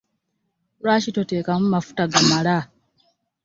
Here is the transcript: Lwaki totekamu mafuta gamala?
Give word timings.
Lwaki 0.81 1.09
totekamu 1.15 1.65
mafuta 1.73 2.03
gamala? 2.11 2.57